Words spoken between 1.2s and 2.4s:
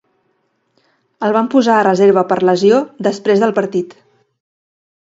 El van posar a reserva per